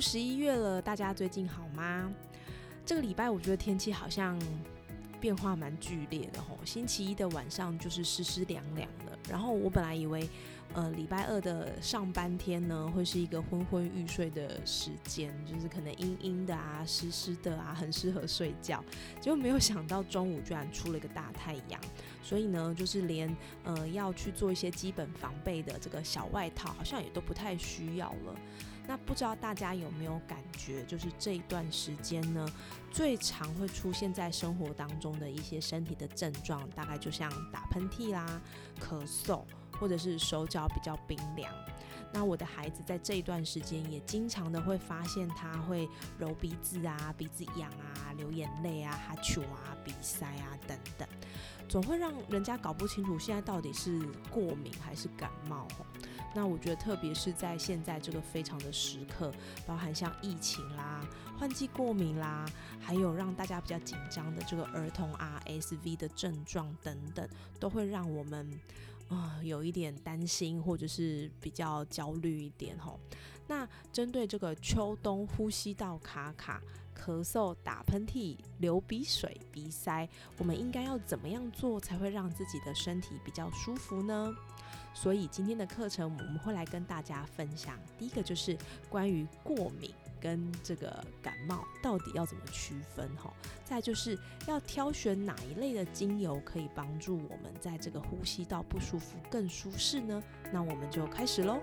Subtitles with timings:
[0.00, 2.10] 十一月了，大家最近好吗？
[2.86, 4.40] 这个礼拜我觉得天气好像
[5.20, 6.58] 变化蛮剧烈的吼。
[6.64, 10.28] 星期一的晚上就是湿湿凉凉的，然后我本来以为，
[10.72, 18.82] 呃，礼拜二的上班天呢会是一个昏昏欲睡的时间，就是可能阴阴的啊、湿湿的啊，很适合睡觉。
[19.20, 21.78] 结果没有想到中午居然出了一个大太阳，
[22.22, 28.34] 所以呢，就是连呃要去做一些基本防备的这个小外套，好像也都不太需要了。
[28.90, 32.44] 那不知道大家有没有感觉，就是这一段时间呢，
[32.90, 38.42] 最常会出现在生活当中的一些身体的症状，大概就像打喷嚏啦、
[38.80, 39.44] 咳嗽，
[39.78, 41.54] 或者是手脚比较冰凉。
[42.12, 51.08] 那我的孩子在这一段时间也经常的会发现他会揉鼻子啊、鼻子痒啊、流眼泪啊、哈啾啊、鼻塞啊等等，
[51.68, 54.00] 总会让人家搞不清楚现在到底是
[54.32, 55.68] 过敏还是感冒。
[56.34, 59.32] 那我觉得，特别是在现在这个非常的时刻，
[59.66, 61.04] 包含像疫情啦、
[61.38, 62.46] 换季过敏啦，
[62.80, 65.12] 还有让大家比较紧张的这个儿童
[65.44, 68.48] RSV 的症状等等，都会让我们
[69.08, 73.00] 啊、有一点担心，或者是比较焦虑一点吼。
[73.48, 76.62] 那针对这个秋冬呼吸道卡卡、
[76.96, 80.08] 咳嗽、打喷嚏、流鼻水、鼻塞，
[80.38, 84.32] 我们应该要怎么样做才会让自己的身体比较舒服呢？
[84.92, 88.56] 所以今天的课程我们会来跟大家分享，第一个就是
[88.88, 93.32] 关于过敏跟这个感冒到底要怎么区分哈，
[93.64, 100.22] 再就是要挑选哪一类的精油可以帮助我们在这个呼吸道不舒服更舒适呢？
[100.52, 101.60] 那我们就开始喽。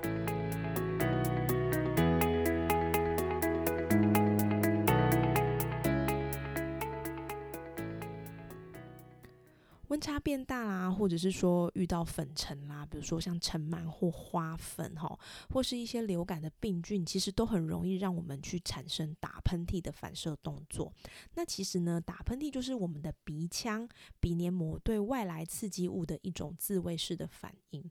[11.07, 20.91] 或者是说遇到粉尘啦，比如说像尘螨或花粉哈，或是一些流感的病菌，其实都很容易让我们去产生打喷嚏的反射动作。
[21.35, 23.87] 那其实呢，打喷嚏就是我们的鼻腔、
[24.19, 27.89] 鼻黏膜对外来刺激物的一种自卫式的反应。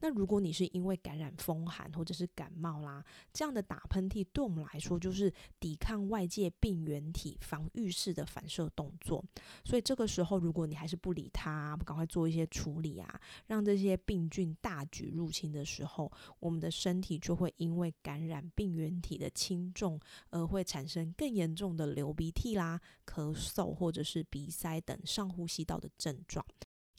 [0.00, 9.22] 那如果你是因为感染风寒或者是感冒啦，这样的打喷嚏对我们来说就是抵抗外界病原体防御式的反射动作。
[9.66, 19.98] 所以这个时候，如果你还是不理它，赶快做一些处理啊，让这些病菌大举入侵的时候，我们的身体就会因为感染病原体的轻重，
[20.30, 26.46] 而会产生更严重的流鼻涕啦、咳嗽或者是鼻塞等上呼吸道的症状。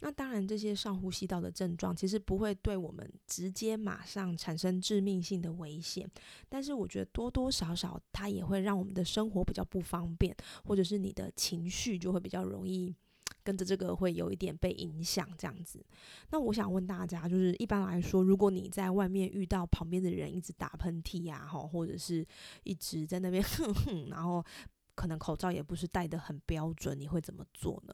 [0.01, 6.05] 那当然，这些上呼吸道的症状其实不会对我们直接马上产生致命性的危险，
[6.49, 10.35] 但是我觉得多多少少它也会让我们的生活比较不方便，
[10.65, 12.93] 或者是你的情绪就会比较容易
[13.45, 15.85] 跟着这个会有一点被影响这样子。
[16.31, 22.25] 那我想问大家，就是一般来说，如果你在外面遇到旁边的人一直打喷嚏呀，哈，或者是
[22.63, 24.43] 一直在那边 哼哼，然后
[24.95, 27.93] 可能口罩也不是戴得很标准，你会怎么做呢？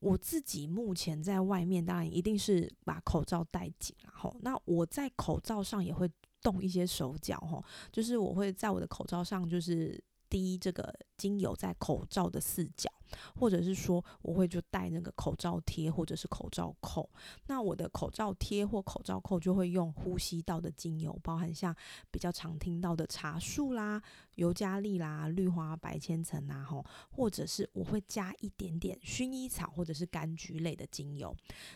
[0.00, 6.10] 我自己目前在外面，当然一定是把口罩戴紧，然后那我在口罩上也会
[6.42, 12.90] 动一些手脚，哈，就是我会在我的口罩上就是滴这个精油在口罩的四角，
[13.38, 17.08] 或者是说我会就戴那个口罩贴或者是口罩扣。
[17.46, 21.74] 那我的口罩贴或口罩扣就会用呼吸道的精油，包含像
[22.10, 24.02] 比较常听到的茶树啦。
[24.36, 31.32] 尤加利啦、绿花白千层啊，吼，或者是我会加一点点薰衣草或者是柑橘类的精油。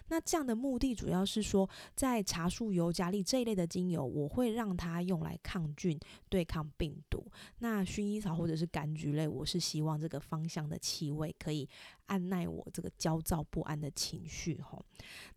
[0.08, 5.96] 那这样的目的主要是说，在茶树、尤加利这一类的精油，我会让它用来抗菌、
[6.28, 7.24] 对抗病毒。
[7.60, 11.68] 那薰衣草或者是柑橘类，我是希望这个芳香的气味也可以
[12.08, 14.84] 按耐我这个焦躁不安的情绪，吼。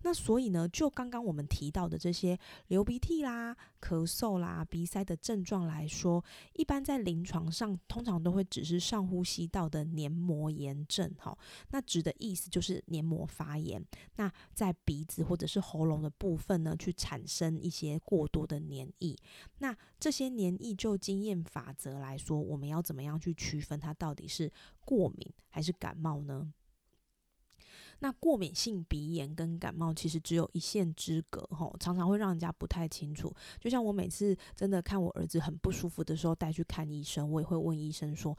[0.02, 2.38] 那所以呢，就刚刚我们提到的这些
[2.68, 6.24] 流鼻涕啦、咳嗽啦、鼻塞的症状来说，
[6.54, 11.38] 一般在临床上通常都会只是上呼吸道的黏膜炎症，哈，
[11.70, 13.86] 那指的意思就是黏膜发炎。
[14.16, 19.16] 那在鼻子或者是喉咙的部分呢，去产生一些过多的黏液。
[19.60, 24.52] 那这些黏液就经验法则来说，我们要怎么样去区分它到底是
[24.86, 26.52] 过敏还是感冒呢？
[28.02, 33.34] 那过敏性鼻炎跟感冒其实只有一线之隔，吼，常常会让人家不太清楚。
[33.60, 38.38] 就像我每次真的看我儿子很不舒服的时候带去看医生，我也会问医生说。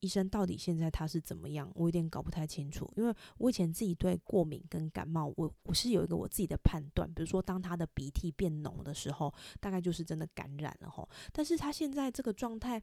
[0.00, 1.70] 医生到底现在他是怎么样？
[1.76, 11.08] 我有点搞不太清楚，因为我以前自己对过敏跟感冒，我我是有一个我自己的判断，比如说当他的鼻涕变浓的时候，大概就是真的感染了吼。
[11.32, 12.82] 但是他现在这个状态，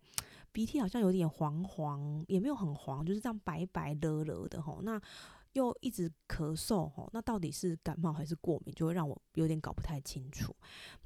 [0.54, 4.80] 鼻涕好像有点黄黄，也没有很黄，就是这样白白勒勒的吼。
[4.82, 4.98] 那
[5.60, 10.56] 又一直咳嗽吼，那到底是感冒还是过敏，就会让我有点搞不太清楚。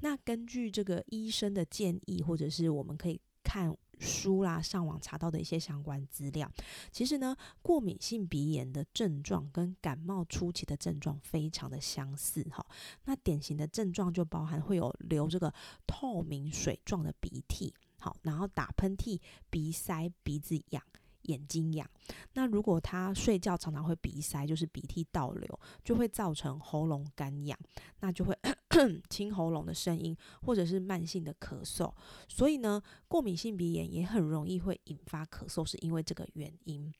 [0.00, 3.76] 那根据这个医生的建议，或者是我们可以看。
[4.00, 6.50] 书啦，上网查到的一些相关资料，
[6.90, 12.66] 其实呢，过敏性鼻炎的症状跟感冒初期的症状非常的相似哈。
[13.04, 15.54] 那典型的症状就包含会有流这个
[15.86, 20.82] 透明水状的鼻涕，好，然后打喷嚏、鼻塞、鼻子痒。
[21.24, 21.88] 眼睛痒，
[22.32, 27.58] 那如果他睡觉常常会鼻塞，就是鼻涕倒流，就会造成喉咙干痒，
[28.00, 31.92] 那就会咳 咳清喉咙的声音，或者是慢性的咳嗽。
[32.28, 36.92] 所以呢，过敏性鼻炎也很容易会引发咳嗽，是因为这个原因。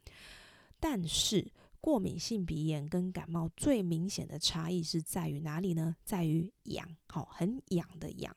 [0.79, 1.51] 但是
[1.81, 5.97] 过敏性鼻炎跟感冒最明显的差异是在于哪里呢？
[6.05, 8.35] 在于痒，好，很痒的痒。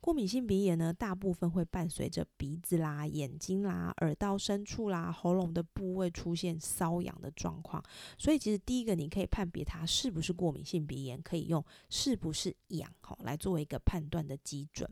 [0.00, 7.82] 过敏性鼻炎呢，大部分会伴随着鼻子啦、眼睛啦、耳道深处啦、喉咙的部位出现瘙痒的状况。
[8.18, 14.88] 所以，其实第一个你可以判别它是不是过敏性鼻炎，可以用是不是痒吼来作为一个判断的基准。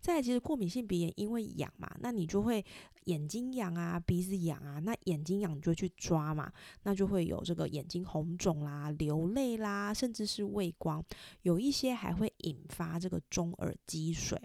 [0.00, 2.62] 再其实过敏性鼻炎因为痒嘛，那你就会
[3.04, 6.52] 眼睛痒啊，鼻子痒啊，那眼睛痒你就去抓嘛，
[6.82, 11.04] 那就会有这个眼睛红肿啦、流泪啦，甚至是畏光，
[11.42, 14.40] 有一些还会引发这个中耳积水。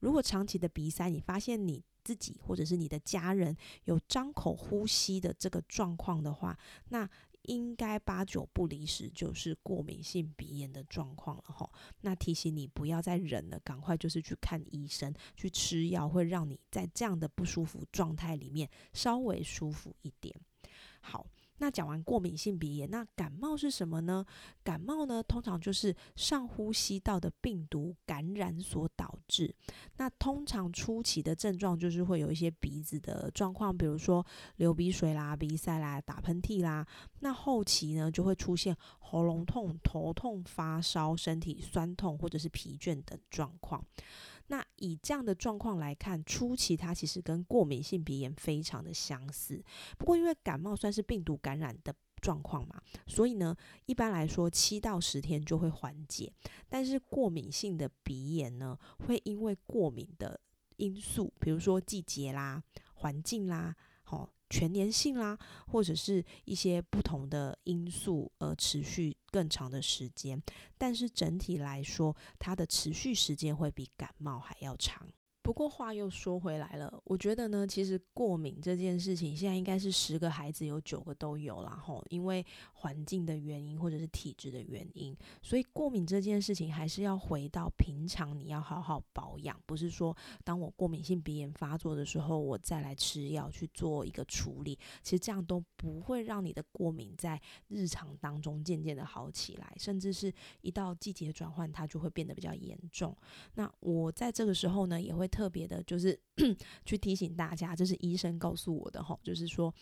[0.00, 7.08] 如果长期的鼻塞，你发现你自己或者是你的家人有张口呼吸的这个状况的话，那
[7.42, 11.70] 应该八九不离十就是过敏性鼻炎的状况了哈。
[12.00, 20.34] 那提醒你不要再忍了，赶快就是去看医生，去吃药，会让你在这样的不舒服状态里面稍微舒服一点。
[21.00, 21.26] 好。
[21.62, 24.26] 那讲完过敏性鼻炎，那感冒是什么呢？
[24.64, 29.54] 感冒呢，通常就是上呼吸道的病毒感染所导致。
[29.96, 34.26] 那通常初期的症状就是会有一些鼻子的状况，比如说
[34.56, 36.84] 流鼻水啦、鼻塞啦、打喷嚏啦。
[37.20, 43.86] 那后期呢，就会出现喉咙痛、头痛、发烧、身体酸痛或者是疲倦等状况。
[44.48, 49.62] 那以这样的状况来看，初期它其实跟过敏性鼻炎非常的相似。
[49.98, 53.56] 不过因为感冒算是病毒感染的状况嘛，所以呢，
[53.86, 56.32] 一般来说七到十天就会缓解。
[56.68, 60.40] 但是过敏性的鼻炎呢，会因为过敏的
[60.76, 62.62] 因素，比如说季节啦、
[62.94, 63.74] 环境啦，
[64.04, 64.28] 好。
[64.52, 70.40] 全年性啦，或者是一些不同的因素而持续更长的时间，
[70.76, 75.08] 但是整体来说，它的持续时间会比感冒还要长。
[75.42, 103.16] 不过话又说回来了，我觉得呢，其实过敏这件事情现在应该是十个孩子有九个都有啦吼，因为环境的原因或者是体质的原因，所以过敏这件事情还是要回到平常你要好好保养，不是说当我过敏性鼻炎发作的时候，我再来吃药去做一个处理，其实这样都不会让你的过敏在日常当中渐渐的好起来，甚至是一到季节转换，它就会变得比较严重。
[103.54, 105.28] 那我在这个时候呢，也会。
[105.32, 106.16] 特别的，就是
[106.84, 109.74] 去提醒大家，这是医生告诉我的哈，就是说，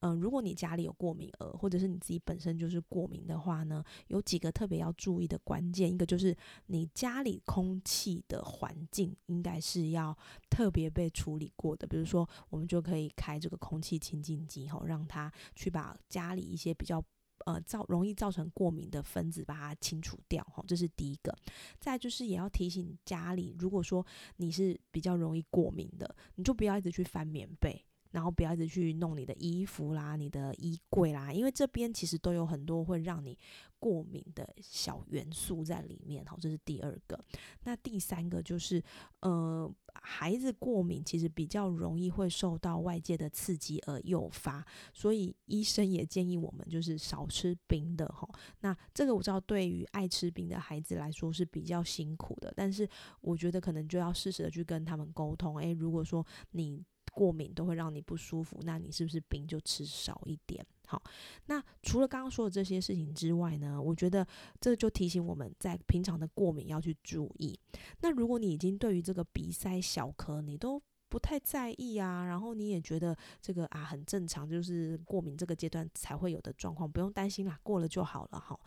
[0.00, 10.16] 嗯，如果你家里有过敏儿，或者是你自己本身就是过敏的话呢，有几个特别要注意的关键，一个就是你家里空气的环境应该是要
[10.50, 17.02] 特别被处理过的，比如说，我们就可以开这个空气清净机哈，让它去把家里一些比较。
[17.46, 21.34] 呃，造容易造成过敏的分子，把它清除掉，哈，这是第一个。
[21.78, 24.04] 再就是也要提醒家里，如果说
[24.36, 27.84] 你是比较容易过敏的，你就不要一直去翻棉被。
[28.10, 33.36] 然后不要一直去弄你的衣服啦、你的衣柜啦，因为这边其实都有很多会让你
[33.78, 36.24] 过敏的小元素在里面。
[36.24, 37.18] 好，这是第二个。
[37.64, 38.82] 那第三个就是，
[39.20, 39.70] 呃，
[40.02, 48.28] 孩子过敏其实比较容易会受到外界的刺激而诱发，所以医生也建议我们就是少吃冰的哈。
[48.60, 52.88] 那这个我知道对于爱吃冰的孩子来说是比较辛苦的，但是
[53.20, 55.58] 我觉得可能就要适时的去跟他们沟通。
[55.58, 56.84] 诶，如果说你
[57.18, 60.64] 过敏都会让你不舒服，那你是不是冰就吃少一点？
[60.86, 61.02] 好，
[61.46, 64.24] 那除了刚刚说的这些事情之外呢，我觉得
[64.60, 67.58] 这就提醒我们在平常的过敏要去注意。
[68.02, 78.58] 那如果你已经对于这个鼻塞、小咳，你都不太在意啊，然后你也觉得这个啊很正常，就是过敏这个阶段才会有的状况，不用担心啦，过了就好了哈。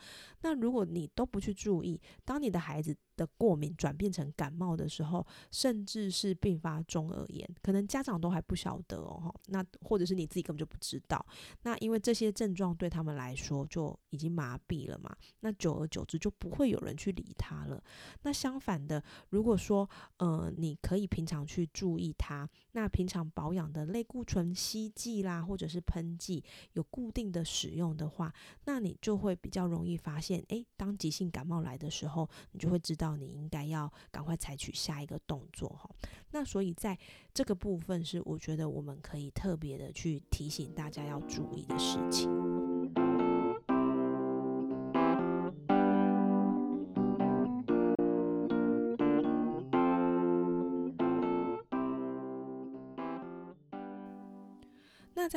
[0.42, 11.24] 那如果你都不去注意，当你的孩子的过敏转变成感冒的时候，甚至是并发中耳炎，可能家长都还不晓得哦，那或者是你自己根本就不知道。
[11.64, 17.84] 那因为这些症状对他们来说就已经麻痹了嘛，那久而久之就不会有人去理他了。
[18.24, 28.34] 那相反的，如果说呃你可以平常去注意他它，那平常保养的类固醇吸剂啦，或者是喷剂有固定的使用的话，
[28.66, 33.18] 那你就会比较容易发现，诶，当急性感冒来的时候，你就会知道。
[33.18, 35.90] 你应该要赶快采取下一个动作哈。
[36.32, 36.98] 那所以在
[37.34, 42.61] 这个部分是我觉得我们可以特别的去提醒大家要注意的事情。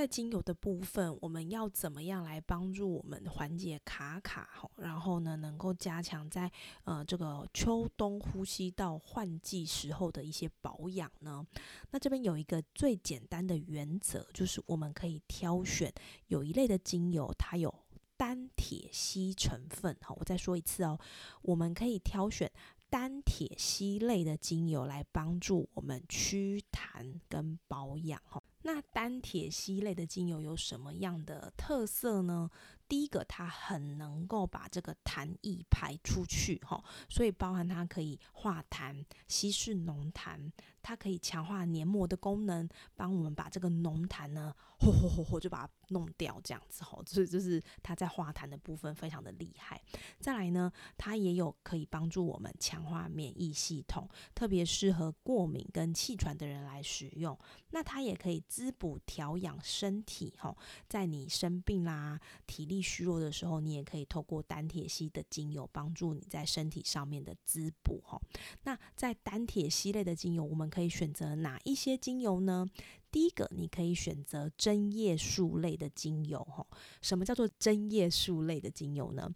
[0.06, 4.70] 精油的部分，我们要怎么样来帮助我们缓解卡卡吼？
[4.76, 6.50] 然后呢，能够加强在
[6.84, 11.46] 呃这个秋冬呼吸道换季时候的一些保养呢？
[11.90, 15.92] 那这边有一个最简单的原则，就是我们可以挑选
[16.28, 17.73] 有一类的精油，它有
[18.16, 19.96] 单铁烯成分。
[20.00, 20.99] 好，我再说一次哦，
[21.42, 22.50] 我们可以挑选
[22.88, 28.20] 单铁烯类的精油来帮助我们祛痰跟保养。
[28.25, 28.42] 哈。
[28.66, 32.50] 那单铁烯类的精油有什么样的特色呢？
[32.95, 49.83] 第一个，它很能够把这个痰液排出去，哈，所以包含它可以化痰、稀释浓痰，它可以强化黏膜的功能，帮我们把这个浓痰呢，嚯嚯嚯嚯就把它弄掉，这样子，哈， 所以就是它在化痰的部分非常的厉害。
[50.21, 57.37] 再来呢，它也有可以帮助我们强化免疫系统，特别适合过敏跟气喘的人来使用。
[57.71, 60.57] 那它也可以滋补调养身体，哈，
[60.89, 68.21] 在你生病啦、体力虚弱的时候，你也可以透过丹铁烯的精油帮助你在身体上面的滋补，哈。
[68.62, 72.67] 那在丹铁烯类的精油，我们可以选择哪一些精油呢？
[73.14, 76.66] 第一个，你可以选择针叶树类的精油，哈。
[77.00, 79.30] 什么叫做针叶树类的精油呢？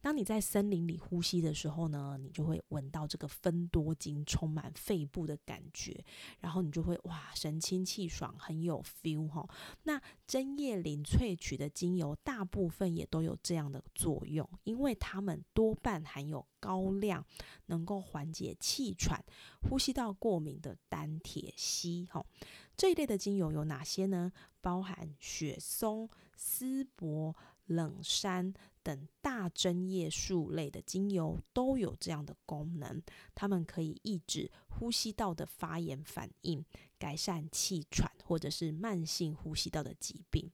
[0.00, 6.04] 当你在森林里呼吸的时候呢，你就会闻到这个芬多精充满肺部的感觉，
[6.40, 9.48] 然后你就会哇，神清气爽，很有 feel 哈。
[9.84, 17.24] 那针叶林萃取的精油，大部分也都有这样的作用，因为它们多半含有高量
[17.66, 19.24] 能够缓解气喘、
[19.62, 22.26] 呼吸道过敏的单铁烯，哈。
[22.80, 24.32] 这一类的精油有哪些呢？
[24.62, 33.02] 包含雪松、丝柏、冷杉等大针叶树类的精油都有这样的功能，
[33.34, 36.64] 它们可以抑制呼吸道的发炎反应，
[36.98, 40.50] 改善气喘或者是慢性呼吸道的疾病。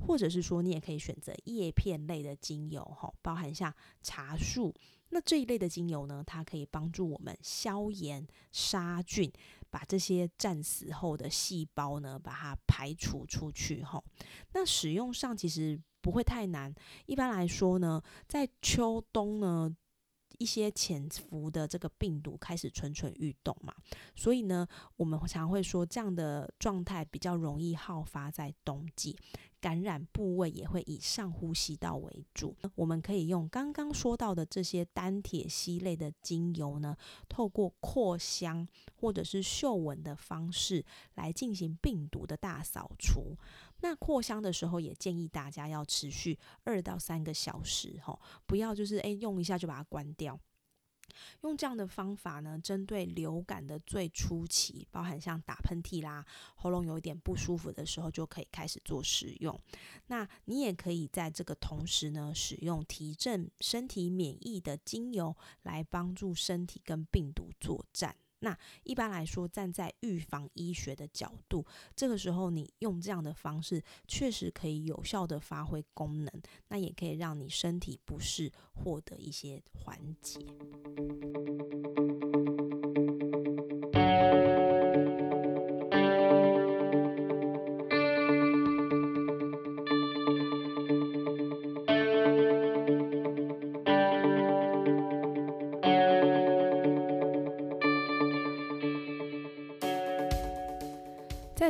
[0.00, 3.72] 或者是说，你也可以选择叶片类的精油，哈，包含像
[4.02, 4.74] 茶树。
[5.10, 9.30] 那这一类的精油呢，它可以帮助我们消炎、杀菌。
[9.70, 14.02] 把这些战死后的细胞呢，把它排除出去哈。
[14.52, 16.74] 那使用上其实不会太难。
[17.06, 19.74] 一般来说呢，在秋冬呢，
[20.38, 23.74] 一些潜伏的这个病毒开始蠢蠢欲动嘛，
[24.16, 29.16] 所以呢，我们常会说这样的状态比较容易好发在冬季。
[29.60, 32.56] 感染部位也会以上呼吸道为主。
[32.74, 36.96] 我们可以用刚刚说到的这些单铁烯类的精油呢，
[37.28, 43.36] 透过扩香或者是嗅闻的方式来进行病毒的大扫除。
[43.82, 50.38] 那扩香的时候，也建议大家要持续二到三个小时，哈，不要就是诶用一下就把它关掉。
[51.42, 56.24] 用这样的方法呢，针对流感的最初期，包含像打喷嚏啦、
[56.56, 59.58] 喉咙有一点不舒服的时候，就可以开始做使用。
[60.06, 68.16] 那你也可以在这个同时呢，使用提振身体免疫的精油，来帮助身体跟病毒作战。
[68.40, 80.38] 那一般来说，站在预防医学的角度，这个时候你用这样的方式，确实可以有效的发挥功能，那也可以让你身体不适获得一些缓解。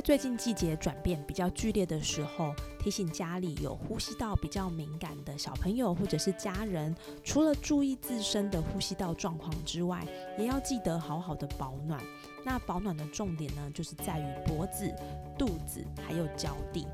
[0.01, 10.03] 在最近季节转变比较剧烈的时候，提醒家里有呼吸道比较敏感的小朋友或者是家人，除了注意自身的呼吸道状况之外，
[10.39, 12.03] 也要记得好好的保暖。
[12.43, 14.91] 那保暖的重点呢，就是在于脖子、
[15.37, 16.87] 肚子还有脚底，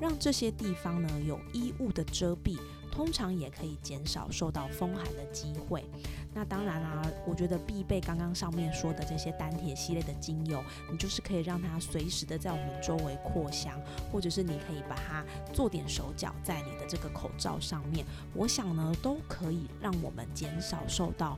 [0.00, 2.58] 让这些地方呢有衣物的遮蔽。
[2.94, 5.84] 通常也可以减少受到风寒的机会。
[6.32, 13.80] 那当然啦，我觉得必备刚刚上面说的这些丹铁系列的精油，你就是可以让它随时的在我们周围扩香，
[14.12, 18.06] 或者是你可以把它做点手脚在你的这个口罩上面。
[18.32, 21.36] 我想呢，都可以让我们减少受到。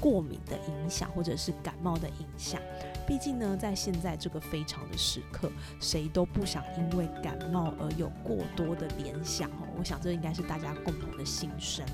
[0.00, 2.58] 过敏的影响，或者是感冒的影响。
[3.06, 9.66] 毕竟呢，在现在这个非常的时刻，谁都不想因为感冒而有过多的联想哦。
[9.76, 11.84] 我想这应该是大家共同的心声。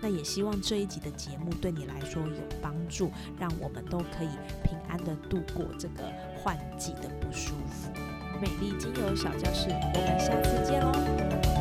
[0.00, 4.30] 那也希望这一集的节目对你来说有帮助，让我们都可以
[4.62, 7.90] 平安的度过这个换季的不舒服。
[8.40, 11.55] 美丽精油小教室，我们下次见喽。